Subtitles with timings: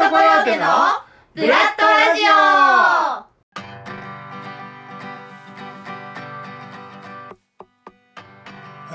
[0.00, 0.64] トコヨーテの
[1.34, 2.32] ブラッドラジオ。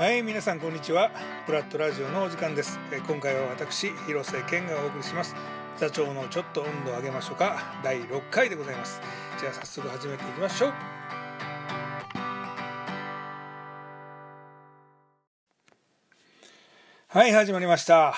[0.00, 1.12] はい皆さんこんにちは。
[1.46, 2.80] ブラッドラジオのお時間です。
[2.90, 5.36] え今回は私広瀬健がお送りします。
[5.76, 7.56] 座長のちょっと温度を上げましょうか。
[7.84, 9.00] 第6回でございます。
[9.38, 10.72] じゃあ早速始めていきましょう。
[17.06, 18.12] はい始まりました。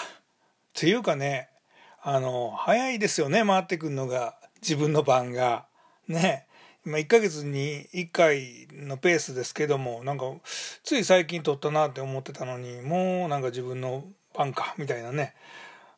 [0.73, 1.51] というかね
[2.03, 5.67] あの早いですよね回ってくるのが自分の番が。
[6.07, 6.47] ね。
[6.87, 10.25] 今1ヶ月に1回のペースですけどもなんか
[10.83, 15.35] つい最近撮ったなって思ってたのにもうなんか自分の番かみたいなね。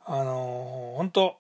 [0.04, 1.36] あの本当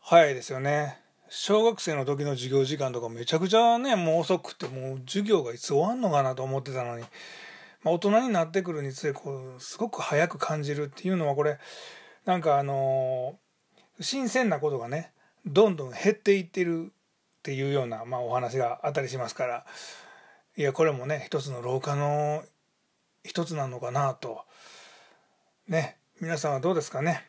[0.00, 0.98] 早いですよね。
[1.28, 7.04] 小学生の時の授業時間とかめちゃくちゃねもう遅くてもう授業がいつ終わんのかなと思ってたのに、
[7.82, 11.58] まあ、大人になってくるにつれこうすごく早く感じるっていうのはこれ
[12.24, 13.36] なんかあの
[14.00, 15.12] 新鮮なことがね
[15.46, 16.88] どんどん減っていってるっ
[17.42, 19.66] ていうような、まあ、お話があったりしますから
[20.56, 22.42] いやこれもね一つの老化の
[23.24, 24.42] 一つなのかなと。
[25.68, 27.24] ね皆さんはどうですかね？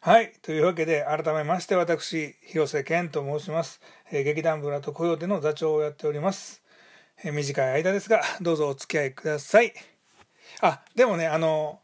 [0.00, 6.62] はいというわけで改めまして私広瀬健と申します、えー劇団ブラとコヨーテの座長をやっております、
[7.22, 9.74] えー短い間ですがどうぞお付き合いください。
[10.62, 11.80] あでもねあの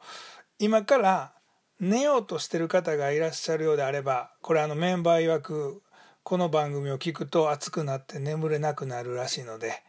[0.58, 1.32] 今から
[1.78, 5.82] 寝ようとしてる方がいらっしゃるようであればこれあのメンバー曰く
[6.22, 9.82] この番組を聞くと暑くなって眠れなくなるらしいので、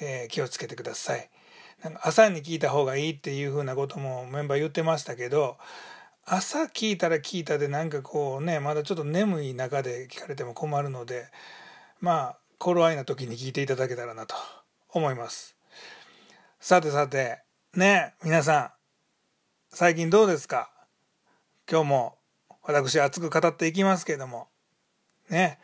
[0.00, 1.28] えー気をつけてください。
[1.82, 5.58] なんか朝に聞いた方がいいっていうふうなこともメンバー言ってましたけど
[6.24, 11.26] 朝聞いたら聞いたでなんかこうねまだちょっと眠い中で聞かれても困るので
[12.00, 14.36] まあ頃合いな時に聞いていただけたらなと
[14.90, 15.56] 思います。
[16.60, 17.40] さてさて
[17.74, 18.70] ね皆さん
[19.74, 20.71] 最近どうですか？
[21.72, 22.18] 今日も
[22.64, 24.48] 私熱く語っていきますけども
[25.30, 25.58] ね、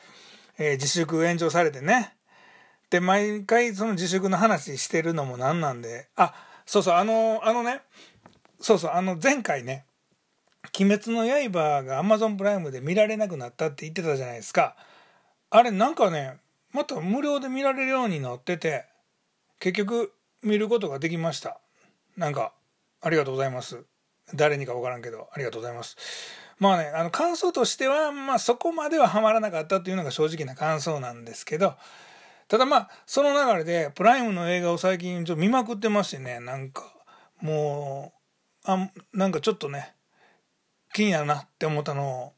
[0.56, 2.16] えー自粛延長されてね。
[2.88, 6.08] で毎回その自粛の話してるのもなんなんで。
[6.16, 6.32] あ
[6.64, 7.82] そうそうあのあのね。
[8.58, 9.84] そうそうあの前回ね
[10.80, 14.76] 「鬼滅の刃」が Amazon プライムで見られなくなったって言ってたじゃないですか。
[15.50, 16.38] あれなんかね
[16.72, 18.86] また無料で見られるようになってて
[19.60, 21.60] 結局見ることができました。
[22.16, 22.54] なんか
[23.02, 23.84] ありがとうございます。
[24.34, 25.96] 誰にか分からんけどありがとうございます。
[26.58, 31.74] まあねあの感想としてはまあそこまではハマらなかったというのが正直な感想なんですけど
[32.48, 36.82] ただまあその流れでプライムの映画を最近ちょっと見まくってましてねなんか
[37.40, 38.12] も
[38.66, 39.94] うあなんかちょっとね
[40.92, 42.32] 気になるなって思ったのを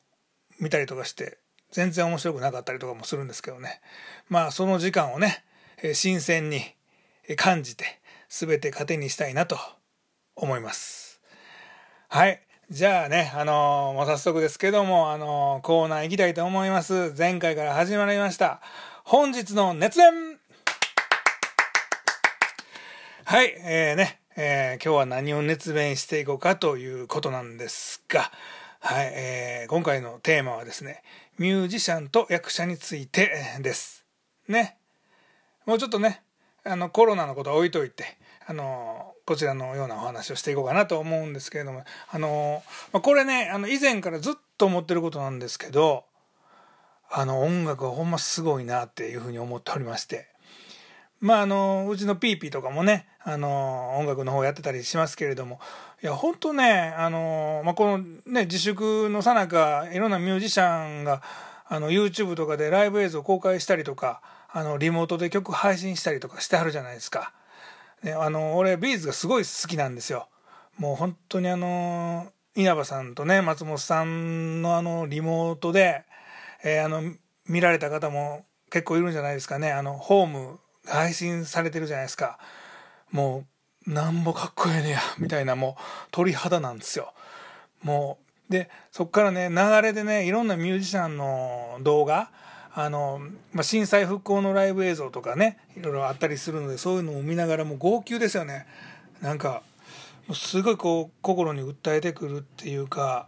[0.60, 1.38] 見たりとかして
[1.70, 3.80] 全然面白くなかったりとかもするんですけどね。
[4.28, 5.44] まあその時間をね
[5.94, 6.60] 新鮮に
[7.36, 9.58] 感じて全て糧にしたいなと
[10.36, 11.09] 思います。
[12.12, 12.40] はい。
[12.70, 17.14] じゃあねあのーもう早速ですけどもあのーコーナー行きたいと思います。
[17.16, 18.60] 前回から始まりました。
[19.04, 20.12] 本日の熱演。
[23.22, 28.32] はい、えーね、えー今日は何を熱弁していこうかということなんですが、
[28.80, 31.04] はい、えー今回のテーマはですね、
[31.38, 34.04] ミュージシャンと役者についてです。
[34.48, 34.76] ね。
[35.64, 36.24] もうちょっとね、
[36.64, 38.18] あの、コロナのことは置いといて、
[38.50, 46.04] あの、こちらのようなお話をしていこうかなと思うんですけれども、あの、まこれね、あの、以前からずっと思ってることなんですけど、
[47.08, 50.26] あの、音楽はほんますごいなっていうふうに思っておりまして、
[51.20, 55.60] まああのうちのピーピーとかもねあの音楽の方やってたりしますけれども
[56.02, 61.22] いや本当ねあの、まあ、このね自粛のさなかいろんなミュージシャンが
[61.68, 67.34] あの YouTube とかでライブ映像公開したりとかあのリモートで曲配信したりとかしてはるじゃないですか。
[68.02, 70.28] ね、あの俺ビーズがすごい好きなんですよ。
[70.78, 76.04] もう本当にあの稲葉さんとね松本さんのあのリモートで、
[76.64, 77.02] えーあの
[77.46, 79.72] 見られた方も結構いるんじゃないですかね。
[79.72, 82.38] あのホーム配信されてるじゃないですか。
[83.10, 83.44] も
[83.86, 87.12] うなんぼかっこええねやみたいなもう鳥肌なんですよ。
[87.82, 88.18] も
[88.48, 92.30] うでそっからね流れでねいろんなミュージシャンの動画
[92.74, 93.20] あの、
[93.52, 98.66] まあ、震災復興のライブ映像とかねいろいろあったりするのでそういうのを見ながらもう号泣ですよね。
[99.20, 99.62] なんか
[100.32, 103.26] すごいこう心に訴えてくるっていうか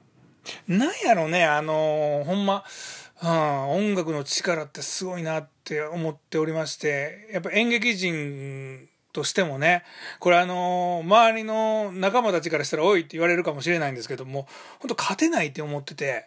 [0.69, 2.65] なんやろねあのほんま、
[3.23, 9.85] うん、音楽の力ってすごいなって思っておりましてやっぱ演劇人としてもね
[10.19, 14.47] これあの周りの仲間たちからしたら「おい」って言われるかもしれないんですけども
[14.79, 16.27] 本当勝てないって思ってて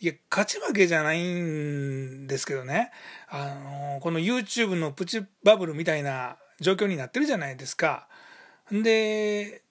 [0.00, 2.90] いや勝ち負けじゃないんですけどね
[3.28, 3.54] あ
[3.94, 8.08] のこの YouTube のプチバブルみたいな状況になってるじゃないですか。
[8.70, 9.62] で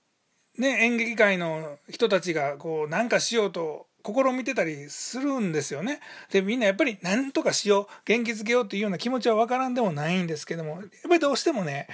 [0.58, 6.00] ね、演劇界の人たちがこうなんかしようと試みてたりするんですよね。
[6.32, 11.88] でみんなやっぱり何とかしよう元気づけようっていうような気持ちは分からんでもないんですけどもやっぱりどうしてもね、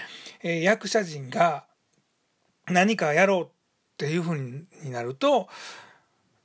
[0.43, 1.65] えー、役者陣が
[2.67, 3.47] 何かやろうっ
[3.97, 5.47] ていうふうになると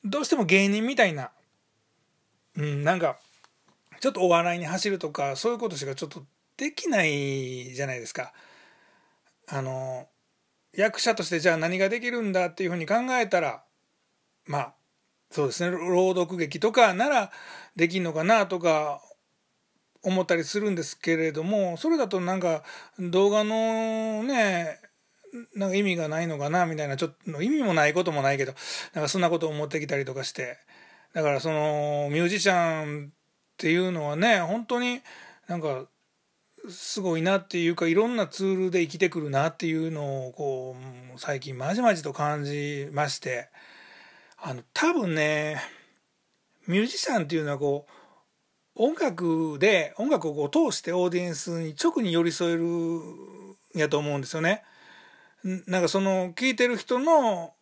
[0.05, 1.33] どうしても芸人みたいな、
[2.57, 3.19] うん、なんか
[4.01, 6.23] ちょっとお笑いに走るとかそういうことしかちょっと
[6.57, 8.33] できないじゃないですか。
[9.49, 10.09] あの
[10.73, 13.63] 役者としてじゃあ何ができるんだっていうふうに考えたら
[14.47, 14.75] まあ
[15.31, 17.31] そうですね朗読劇とかなら
[17.77, 19.01] できんのかなとか
[20.03, 22.63] 思ったりするんですけれどもそれだとなんか
[22.99, 24.81] 動画のね
[25.55, 28.55] なんか意味がないのかなみたいなちょっと意味もないこともないけど
[28.95, 30.59] なんかそんなことを思ってきたりとかして
[31.13, 33.11] だからそのミュージシャンっ
[33.57, 35.01] ていうのはね本当に
[35.49, 35.87] なんか
[36.69, 40.77] すごいなっていうかいろんなツールで生きてくるなっていうのをこ
[41.15, 43.49] う最近まじまじと感じまして
[44.37, 45.61] あの多分ね
[46.67, 47.93] ミュージシャンっていうのはこう
[48.75, 52.65] 音楽で音楽をこう通してオーディエンスに直に寄り添える
[53.75, 54.63] やと思うんですよね。
[55.67, 57.55] なんかその聴いてる人の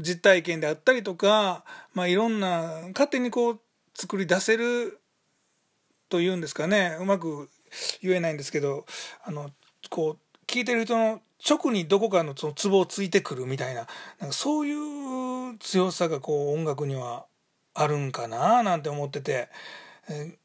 [0.00, 1.64] 実体験であったりとか、
[1.94, 3.60] まあ、いろんな勝手にこう
[3.94, 5.00] 作り出せる
[6.08, 6.96] というんですかね。
[7.00, 7.48] うまく
[8.02, 8.84] 言えないんですけど
[9.24, 9.50] あの
[9.90, 13.86] こう聞いてる人の直にどこかのそのツボをついてくるみたいな
[14.18, 14.72] なんかそうい
[15.54, 17.26] う強さがこう音楽には
[17.74, 19.48] あるんかななんて思ってて、
[20.08, 20.36] え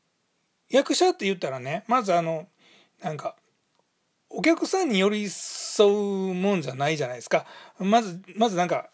[0.70, 2.48] 役者って言ったらねまずあの
[3.02, 3.36] なんか
[4.30, 5.88] お客さんに寄り添
[6.32, 7.46] うもんじゃないじゃないですか。
[7.80, 8.90] まずまずなんか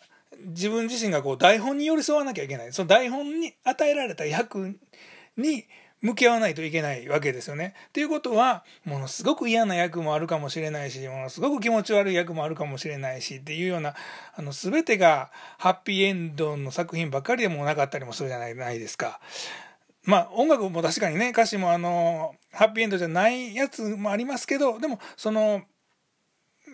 [0.47, 4.77] 自分自身がこう台本に寄り添わなきゃいけないその台本に与えられた役
[5.37, 5.65] に
[6.01, 7.75] 向き合わないといけないわけですよね。
[7.89, 13.93] っていうことはものすごく嫌な役もあるかもしれないしものすごく気持ち悪い役もあるかもしれないしっていうような
[14.35, 19.19] あの全てがハッピーエンドの作品ばっかりでもなかったりもするじゃないですか。
[20.03, 25.61] まあ音楽も確かにね歌詞もあのハッピーエンドじゃないやつもありますけどでもその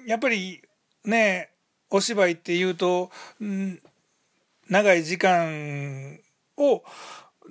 [0.06, 0.62] やっぱり
[1.04, 1.50] ね
[1.89, 3.12] お芝居っていうと、
[3.44, 3.80] ん、
[4.69, 6.19] 長い時間
[6.57, 6.84] を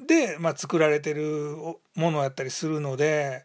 [0.06, 1.56] で、まあ、作られてる
[1.94, 3.44] ものやったりするので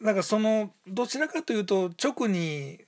[0.00, 2.80] なんかそのどちらかというと直に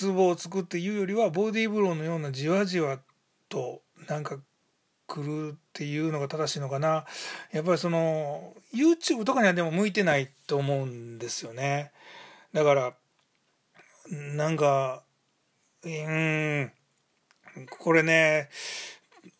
[0.00, 2.98] 壺を作っていうよりはボディーブローのようなじわじわ
[3.48, 4.38] となんか
[5.06, 7.04] 来るっていうのが正しいのかな。
[7.52, 11.92] やっぱりその YouTube とかにはでも向いてないと思うんですよね。
[12.54, 12.94] だから
[14.10, 15.02] なんか
[15.84, 16.72] うん
[17.70, 18.48] これね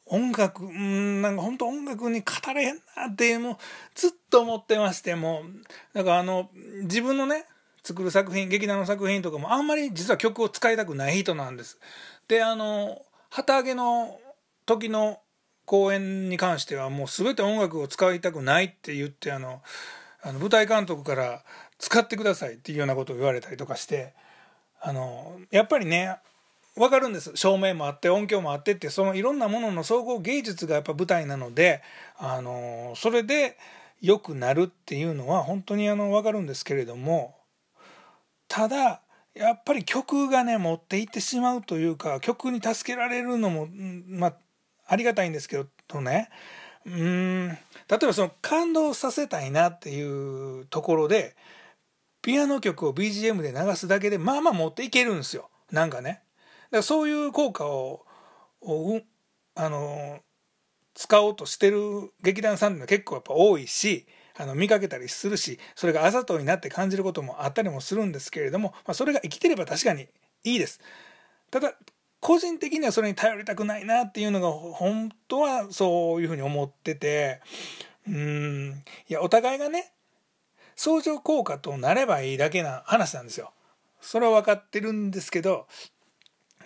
[0.07, 3.57] 音楽うんなんか本当音楽に語れへんなってもう
[3.95, 6.51] ずっと思ってましてもうだからあの
[6.83, 7.47] 自分のね
[7.83, 11.79] 作る作品劇団の作品とかもあんまり実は曲を使いたくない人なんです。
[12.29, 14.21] であの旗揚げの
[14.67, 15.21] 時の
[15.65, 19.63] 公演に関してはもう全て音楽を使いたくないって言ってあの
[20.23, 21.43] あの舞台監督から
[21.79, 24.13] 使ってくださいっていうようなことを言われたりとかして
[24.81, 26.17] あのやっぱりね
[26.75, 27.33] 分かるんです。
[27.35, 31.83] 照明もあって音響もあってってそのいろんなものの総合芸術がやっぱ舞台なので
[32.17, 33.59] あのそれで
[34.01, 37.37] 良くなるっていうのは本当にあの分かるんですけれども
[38.49, 39.03] ただ
[39.35, 43.69] やっぱり曲がね持っていってしまうというか曲に助けられるのも、
[44.07, 44.35] まあ、
[44.87, 46.29] ありがたいんですけどとね。
[46.85, 47.55] うん例
[48.03, 51.37] えばその感動させたいなっていうところで
[52.23, 55.49] ピアノ曲を BGM で流すだけでまあまあ持っていけるんですよ。
[55.71, 56.23] なんかね。
[56.79, 58.05] らそういう効果を
[59.55, 60.21] あの
[60.95, 70.09] 使おうとしてる劇団さんって結構やっぱ多いしあの見かけたりするしそれがあざといなって感じることもあったりもするんですけれども、まあ、それが生きてれば確かに
[70.45, 70.81] いいです。
[71.51, 71.75] ただ
[72.21, 77.41] 個人的にはそれに頼りたくないなっていうのが本当はそういうふうに思ってて
[78.07, 79.93] うんいやお互いがね
[80.77, 83.53] 相乗効果となればいいだけな話なんですよ。
[84.01, 85.67] それは分かってるんですけど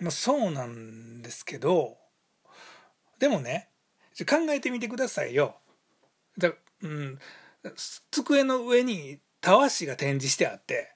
[0.01, 1.97] まあ、そうなんですけど
[3.19, 3.69] でもね
[4.19, 5.57] 考えてみてくださいよ。
[6.37, 6.51] だ
[6.83, 7.19] うん、
[8.11, 10.93] 机の上にたわしが展示してあって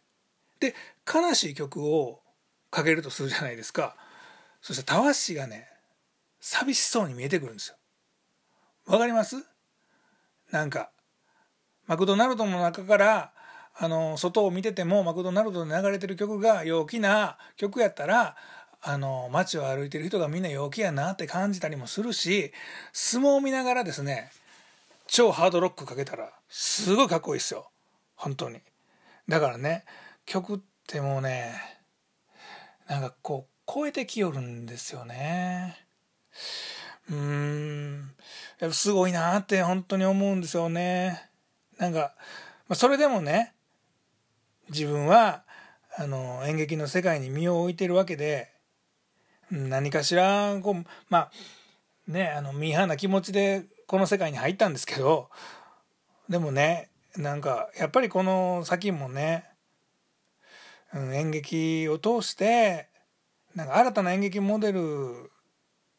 [0.60, 0.76] で
[1.12, 2.22] 悲しい曲を
[2.70, 3.96] かけるとするじゃないですか
[4.62, 5.68] そしたらたわしがね
[6.40, 7.76] 寂しそうに見えてくるんですよ。
[8.88, 9.36] わかります？
[10.52, 10.92] なんか
[11.88, 13.34] マクドナルドの中から
[13.76, 18.36] あの外を見ててもマクドナルドで流れてる曲が陽気な曲やったら
[18.84, 22.52] あの街を歩いてる人がみんな陽気やなって感じたりもするし
[22.94, 24.32] 相撲を見ながらですね
[25.08, 27.70] 超ハードロックかけたらすごいかっこいいですよ。
[28.16, 28.62] 本当に。
[29.28, 29.84] だからね
[30.26, 31.54] 曲ってもうね
[32.88, 35.78] なんかこう超えてきよるんですよね。
[37.10, 38.12] うーん。
[38.72, 41.30] すごいなって本当に思うんですよね。
[41.78, 42.14] なんか、
[42.68, 43.54] まあ、それでもね
[44.70, 45.44] 自分は
[45.98, 48.51] あの演劇の世界に身を置いてるわけで
[49.52, 51.32] 何かしらこうまあ
[52.08, 55.30] ねあのミーハーな気持ちでこの世界に入ったんですけど
[56.30, 59.46] でもねなんかやっぱりこの先もね、
[60.94, 62.88] うん、演劇を通して
[63.54, 65.32] なんか新たな演劇モデル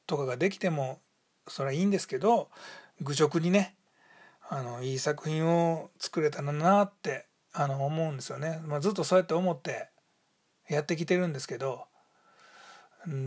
[0.07, 1.01] とかができても
[1.47, 2.49] それはいいんですけど
[3.03, 3.77] 愚直にね
[4.49, 9.89] あのいい作品を作れたらなってあの思うんですよね、まあ、ずっとそうやって思って
[10.69, 11.85] やってきてるんですけど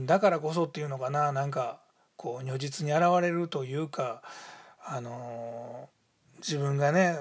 [0.05, 1.32] だからこそっていうのかな。
[1.32, 1.79] なんか
[2.17, 4.22] こう如実に現れるというか
[4.84, 5.89] あの
[6.38, 7.17] 自分がね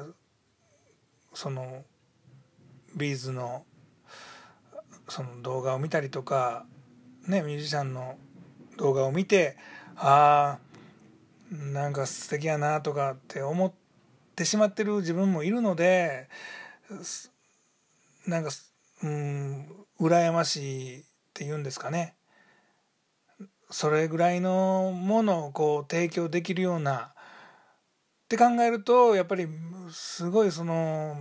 [1.32, 1.84] その
[2.96, 3.64] ビーズの
[5.08, 6.64] その動画を見たりとか
[7.26, 8.16] ねミュージシャンの
[8.76, 9.56] 動画を見て
[9.96, 10.58] あ
[11.52, 13.73] あなんか素敵やなとかって思っ
[14.34, 16.28] てしまってる自分もいるので
[18.26, 18.50] なんか
[19.02, 19.66] うん
[20.00, 22.14] 羨ましいっていうんですかね。
[23.71, 27.11] それぐらいのものをこう提供できるような
[28.25, 29.47] って考えるとやっぱり
[29.90, 31.16] すごいその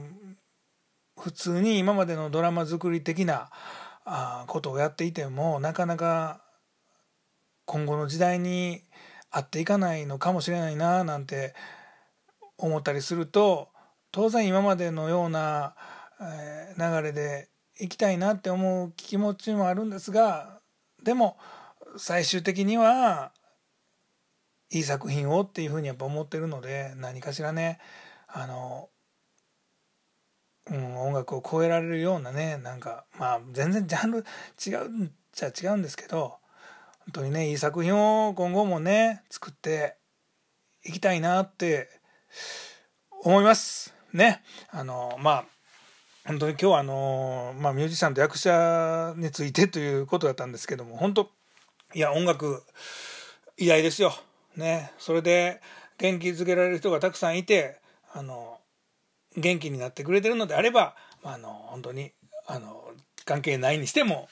[1.20, 3.50] 普通に今までのドラマ作り的な
[4.48, 6.42] ことをやっていてもなかなか
[7.66, 8.82] 今後の時代に
[9.32, 11.54] 合っていかないのかもしれないななんて
[12.58, 13.70] 思ったりすると
[14.12, 15.76] 当然今までのような、
[16.78, 20.62] 流れでいきたいなって思う気持ちもあるんですが
[21.04, 21.38] でも
[21.98, 23.32] 最終的には
[24.72, 27.80] いい作品をっていうふうにやっぱ思ってるので何かしらね
[28.28, 28.90] あの、
[30.72, 34.26] うん、音楽を超えられるようなねなんかまあ全然ジャンル
[34.66, 36.38] 違うんじゃ違うんですけど
[37.00, 39.98] 本当にねいい作品を今後もね作って
[40.86, 41.90] いきたいなって
[43.24, 43.94] 思います。
[44.12, 44.44] ね。
[44.70, 45.46] あのまあ
[46.26, 51.30] 本当に今日はあのまあミュージシャンと役者についてということだったんですけども本当
[51.94, 52.64] いや音楽
[53.58, 54.14] 偉大ですよ
[54.56, 55.62] ねそれで
[55.98, 57.80] 元気づけられる人がたくさんいて
[58.14, 58.58] あの
[59.38, 62.12] 元気になってくれてるのであればまあの本当に
[62.48, 62.84] あの
[63.26, 64.28] 関係ないにしても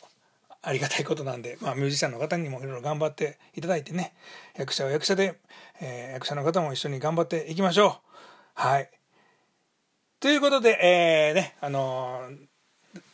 [0.62, 4.14] ありがたいことなんで、まあ、ミュージシャンの方にもいろいろ頑張っていただいてね
[4.56, 5.40] 役者は役者で、
[5.80, 7.92] えー、役者の方も一緒に頑張っていきましょう。
[8.54, 8.90] はい
[10.22, 12.30] ということで、えー、ねあの、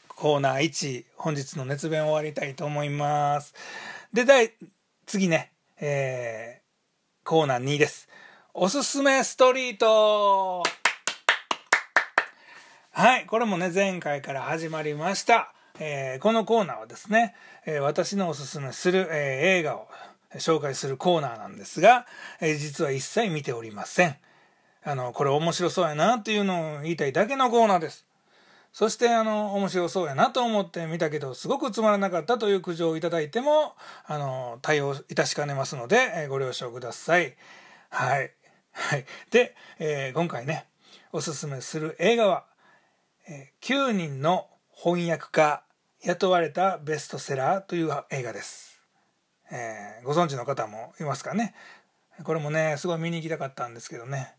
[0.09, 3.53] コーナー1本日の熱弁終わりたいと思います。
[4.13, 4.53] で第
[5.05, 8.07] 次ね、えー、コーナー2です。
[8.53, 10.63] おすすめストリート
[12.91, 15.53] はい、これもね、前回から始まりました。
[15.77, 17.35] えー、このコーナーはですね、
[17.65, 19.89] えー、私のおすすめする、えー、映画を
[20.35, 22.07] 紹介するコーナーなんですが、
[22.39, 24.15] え実は一切見ておりません。
[24.83, 28.06] あの、これ面白そうやなっていうのを言いたいだけのコーナーです。
[28.77, 33.73] そしてあの面白そうやなと思って見たけどすごくつまらなかったという苦情をいただいても
[34.05, 37.35] あの対応いたしかねますので、ご了承ください。
[37.89, 38.31] はい。
[38.73, 39.05] はい。
[39.31, 40.67] で、えー、今回ね
[41.11, 42.45] おすすめする映画は、
[43.27, 45.63] えー、9人の翻訳家
[46.03, 48.79] 雇われたベストセラーという映画です、
[49.51, 51.55] えー、ご存知の方もいますかね？
[52.23, 54.35] これもねすごい見に行きたかったんですけどね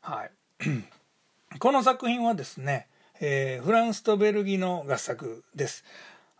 [0.00, 0.30] はい
[1.60, 2.88] この作品はですね、
[3.20, 5.84] えー、フランスとベルギーの合作です。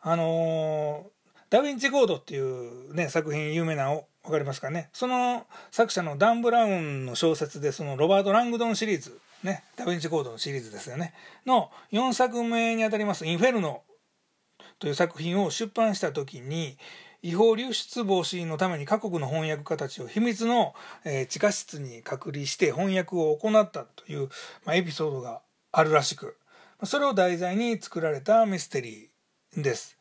[0.03, 1.07] あのー、
[1.51, 3.89] ダ・ヴィンチ・コードっていうね作品有名な
[4.25, 4.91] 分かりますかね？
[4.93, 11.15] その作者のダン・ブラウンの小説でそのロバート・ラングドンシリーズねダ・ヴィンチ・コードのシリーズですよね。
[11.47, 13.83] の4作目にあたります「インフェルノ」
[14.79, 16.77] という作品を出版した時に
[17.23, 24.29] 違法流出防止のために各国の翻訳家たちを秘密の、え地下室に隔離して翻訳を行ったという、
[24.65, 25.43] まエピソードが
[25.73, 26.37] あるらしく。
[26.85, 29.97] それを題材に作られたミステリーです。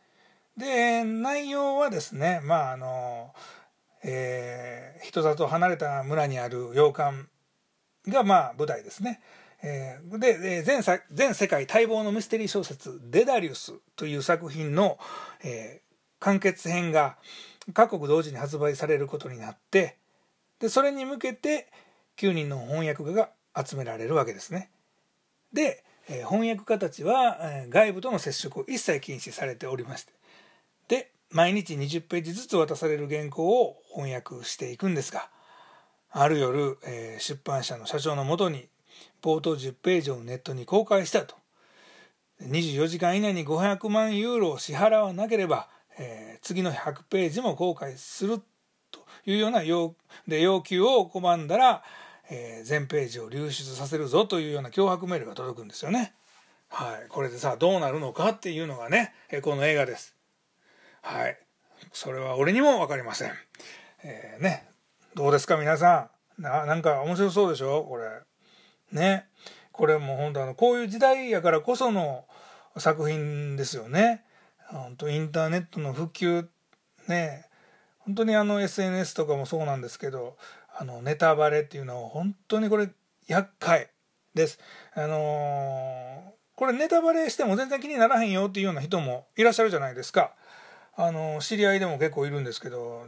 [0.58, 3.34] で内容はですねまああの、
[4.04, 7.28] えー、人里離れた村にある洋館
[8.08, 9.22] がまあ舞台ですね。
[9.64, 15.00] えー、で全全世界待望のミステリー小説「デダリウス」という作品の、
[15.44, 17.18] えー、完結編が
[17.74, 19.98] 各国同時に発売されることになって
[20.60, 21.68] でそれに向けて
[22.18, 24.70] 9人の翻訳家が集められるわけですね。
[25.54, 30.14] で、翻訳家たちは、外部との接触を一切禁止されておりまして。
[30.88, 35.30] で毎日20ページずつ渡される原稿を翻訳していくんですが
[36.12, 36.78] ある夜、
[37.20, 38.70] 出版社の社長のもとに
[39.22, 41.36] 冒頭10ページをネットに公開したと。
[42.42, 45.68] 24時間以内に500万ユーロを支払わなければ、
[46.42, 48.40] 次の100ページも公開する
[48.92, 49.62] というような
[50.28, 51.84] で要求を拒んだら、
[52.30, 56.14] えー、全ページを流出させるぞというような脅迫メールが届くんですよね。
[56.70, 59.14] はい、これでさどうなるのかっていうのがね
[59.44, 60.16] この映画です。
[61.02, 61.38] はい、
[61.94, 63.32] それは俺にも分かりません。
[64.04, 64.68] えー、ね
[65.14, 66.42] どうですか皆さん？
[66.42, 67.84] ななんか面白そうでしょ？
[67.84, 68.10] これ。
[68.92, 69.28] ね
[69.72, 72.26] これもう本当あのこういう時代やからこその
[72.78, 74.24] 作品ですよね。
[74.68, 76.48] 本当インターネットの普及
[77.08, 77.46] ね
[78.00, 80.38] 本当にあの SNS とかもそうなんですけど
[80.78, 82.90] あのネタバレっていうのは本当にこれ
[83.28, 83.90] 厄介
[84.34, 84.60] です。
[84.94, 90.34] あのー、これネタバレしても全然気にならへんよっていうような人もいらっしゃるじゃないですか。
[90.98, 93.06] あの知り合いでも結構いるんですけど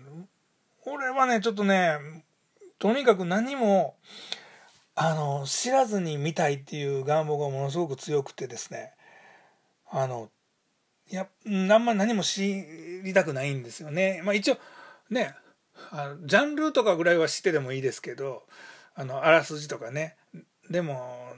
[0.86, 1.98] 俺はねちょっとね
[2.80, 3.96] とにかく何も
[4.96, 8.92] あの知らずに見たいっていう願望がものすごく強くてですね
[9.90, 10.30] あの
[11.10, 12.64] いやあんまり何も知
[13.04, 14.22] りたくないんですよね。
[14.26, 14.58] まあ、一応
[15.10, 15.34] ね
[15.92, 18.44] あのジャンルとかぐらいは知っててもいいですけど
[18.96, 20.16] あのあらすじとかね
[20.70, 21.34] でも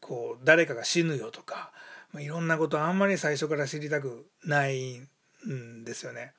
[0.00, 1.70] こう誰かが死ぬよとか、
[2.12, 5.00] まあ、いろんなことあんまり最初から知りたくない
[5.48, 6.32] んですよね。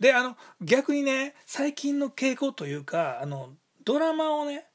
[0.00, 3.50] であの逆にね最近の傾向というかあの
[3.84, 4.66] ドラマをね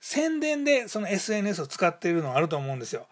[0.00, 3.08] 宣伝でその SNS を使っているのはあると思うんですよ。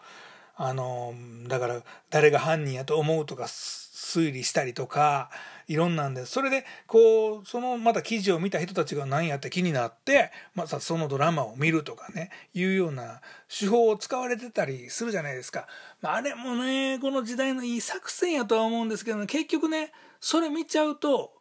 [0.55, 1.13] あの
[1.47, 3.47] だから誰が犯人やと思うとか
[3.95, 5.29] 推理したりとか
[5.67, 15.67] いろんなんでそれでこうそのまた記事を見た人たちが何やって気になってまたそのドラマを見るとかねいうような手法を使われてたりするじゃないですか、
[16.01, 21.31] まあ、あれもねこの時代のいい作戦やとは思うんですけど、ね、結局ねそれ見ちゃうと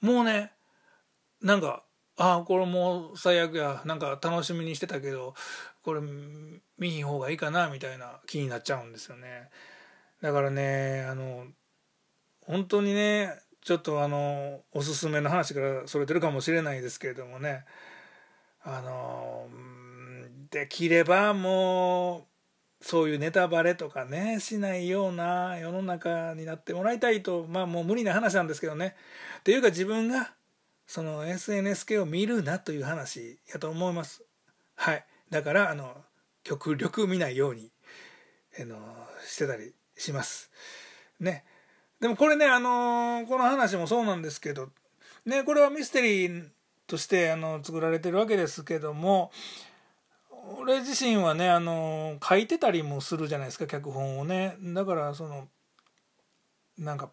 [0.00, 0.52] もうね
[1.42, 1.82] なんか
[2.16, 5.34] ああこれもう最悪やなんか楽しみにしてたけど
[5.82, 6.00] これ
[6.78, 9.50] 見ひん方がいいかなみたいな気になっちゃうんですよね。
[10.20, 11.46] だからねあの
[12.48, 17.64] 本当にねちょっとあのおすすめの話からそれてるかもしれないですけれどもね。
[18.62, 19.46] あの
[20.50, 22.26] できればも
[22.80, 28.96] うそういうネタバレとかねしないような世の中になってもらいたいとまあもう無理な話なんですけどね。
[29.40, 30.32] っていうか自分が
[30.86, 34.22] その SNS 系を見るなという話やと思います。
[34.74, 35.04] はい。
[35.28, 35.94] だからあの
[36.42, 37.70] 極力見ないように
[38.58, 38.78] あの
[39.26, 40.50] してたりします。
[41.20, 41.44] ね。
[42.00, 44.68] でもこれねあのこの話もそうなんですけど
[45.26, 46.48] ねこれはミステリー
[46.86, 49.30] としてあの作られてるわけですけども
[50.58, 54.56] 俺自身はねあの書いてたりもするじゃないですか脚本をね。
[54.62, 55.48] だからその
[56.78, 57.10] なんか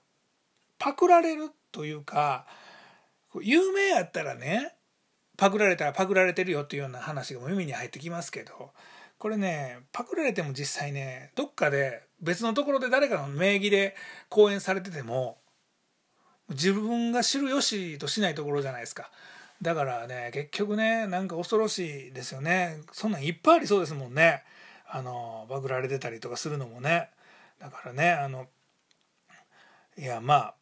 [0.78, 2.46] パクられるというか
[3.42, 4.76] 有名やったらね
[5.38, 8.72] パクられたらパクられてるよっていうような話が耳に入ってきますけど
[9.26, 13.96] これねパクられても実際ねどっかで別のところで誰かの名義で
[14.30, 15.40] 講演されてても
[16.52, 19.10] 自分が知るよしとしないところじゃないですか。
[19.64, 22.82] だからね結局ねなんか恐ろしいですよね。
[22.92, 24.44] そんなんいっぱいありそうですもんね。
[24.88, 27.10] あのパクられてたりとかするのもね。
[27.58, 28.46] だからねあの
[29.98, 30.56] いやまあ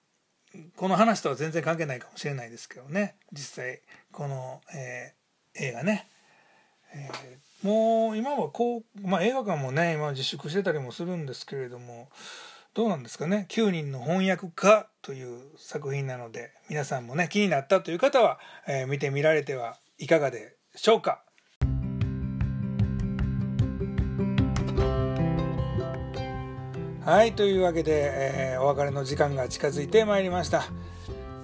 [0.77, 3.17] この話とは全然関係ないかもしれないですけどね。
[3.33, 3.81] 実際
[4.13, 6.07] この、えー、映画ね、
[6.93, 12.09] えー、もう今はこう、まあ、映画館もね今自粛してたりもするんですけれども
[12.73, 21.23] どうなんですかね？9人の翻訳家という作品なので皆さんもね気になったという方は、えー、見てみられてはいかがでしょうか？
[27.05, 30.65] はいというわけで、えー、お別れの時間が近づいてまいりました、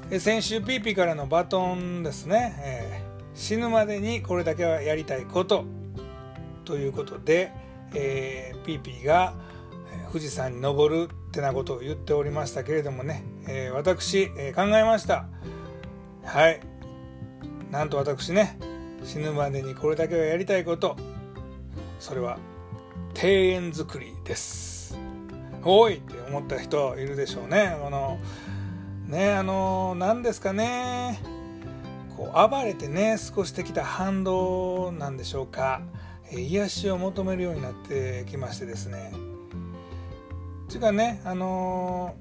[0.10, 5.79] えー、先週ピーピーからのバトンですね、えー、死ぬまでにこれだけはやりたいこと。
[6.70, 7.52] ということで、
[7.96, 9.34] えー、ピーピーが
[10.10, 15.26] 富士山に登るってなことを言っておりましたけれどもね、えー、私、えー、考えました。
[16.24, 16.60] はい。
[17.72, 18.60] なんと私ね
[19.04, 20.96] 死ぬまでにこれだけはやりたいこと。
[22.00, 22.38] それは
[23.16, 24.96] 庭園作りです。
[25.64, 27.76] 多いって思った人いるでしょうね。
[27.84, 28.20] あの
[29.08, 31.20] ねあの何ですかね。
[32.16, 35.82] こう暴れてね少しできた反動なんでしょうか、
[36.32, 39.12] 癒しを求めるようになってきましてですね。
[40.70, 42.16] ていうかねあの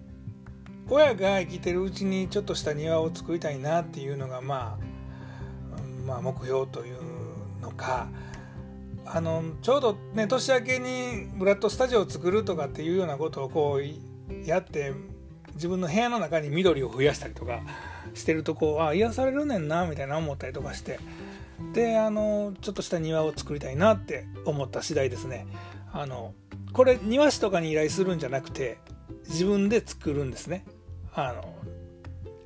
[0.88, 6.96] 親が生きてるうちにちょっとした庭を作りたいなっていうのがまあ、まあ、目標という
[7.60, 8.08] のか
[9.04, 14.94] あのちょうどね年明けにブラッドスタジオを作るとかっていうようなことをこうやって
[15.54, 17.60] 自分の部屋の中に緑を増やしたりとか
[18.14, 20.98] してるとこうあ癒されるねんなみたいな思ったりとかして
[21.78, 25.46] であのちょっとした庭を作りたいなって思った次第ですね。
[25.92, 26.34] あの
[26.72, 28.78] これ庭師とかに依頼するんじゃなくて
[29.28, 30.64] 自分で作るんですね。
[31.14, 31.54] あの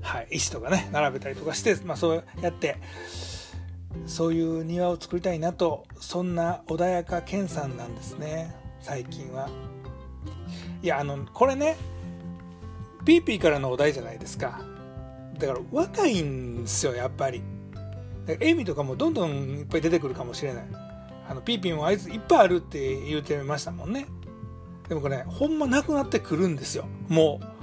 [0.02, 2.76] はい、石とかね並べたりとかして、まあ、そうやって
[4.04, 9.48] そういう庭を作りたいなとそんな穏やか健さんなんですね最近は
[10.82, 11.76] いやあのこれね
[13.06, 14.60] ピーピーからのお題じゃないですか
[15.38, 17.42] だから若いんですよやっぱり
[18.28, 20.64] エミとかもどんどんいっぱい出てくるかもしれない。
[21.28, 24.06] あのピーピーもあいついっぱいあるって言うてましたもんね。
[24.88, 26.86] でもこれ、ほんまなくなってくるんですよ。
[27.08, 27.62] もう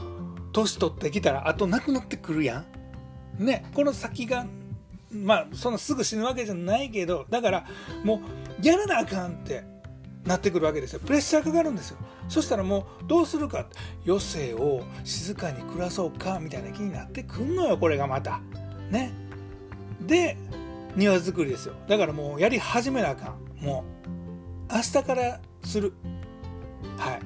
[0.52, 2.65] 年取ってきたらあとなくなってくるや
[3.39, 3.45] ん。
[3.45, 4.45] ねこの先が
[5.12, 7.65] まあそんなすぐ死ぬわけじゃないけどだから
[8.04, 8.22] も
[8.62, 9.63] うやらなあかんって
[10.26, 11.00] なってくるわけですよ。
[11.00, 11.98] プレッシャーかかるんですよ。
[12.28, 13.67] そしたらもうどうするか
[14.06, 18.41] 余生を静かに暮らそうかみたいな気になってくんのよこれがまた。
[18.91, 19.28] ね。
[20.10, 20.36] で
[20.95, 21.76] 庭作りですよ。
[21.88, 23.63] だからもうやり始めなあかん。
[23.63, 23.86] も
[24.69, 25.93] う明日からする。
[26.98, 27.19] はい。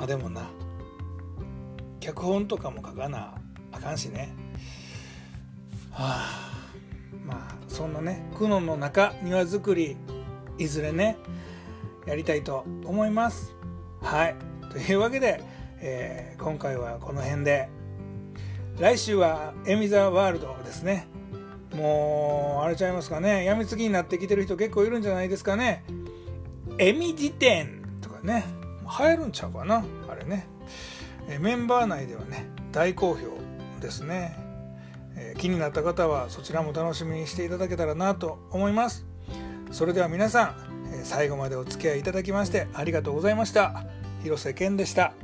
[0.00, 0.48] あでもな。
[1.98, 3.34] 脚本とかも書かな
[3.72, 4.32] あかんしね。
[5.90, 6.50] はあ。
[7.26, 9.96] まあそんなね苦悩の中庭作り
[10.56, 11.18] いずれね
[12.06, 13.54] やりたいと思います。
[14.00, 14.36] はい。
[14.70, 15.42] というわけで、
[15.80, 17.68] えー、今回はこの辺で。
[18.78, 21.06] 来週はエミザワールドですね。
[21.80, 23.44] もうあれちゃいますかね。
[23.44, 25.84] やみつきになってきてる人結構いるんじゃないですかね。
[26.78, 28.44] エミ辞典とかね。
[28.98, 29.84] 流行るんちゃうかな。
[30.08, 30.46] あれね。
[31.28, 33.38] えメンバー内ではね大好評
[33.80, 34.36] ですね、
[35.16, 39.06] え気になった方はそちらも楽しみにしていただけたらなと思います。
[39.70, 43.84] それでは皆さん最後までお付き合いいただきましてありがとうございました。
[44.22, 45.14] 広瀬健でした。